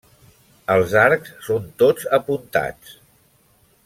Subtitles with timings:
[0.75, 2.97] Els arcs són tots apuntats.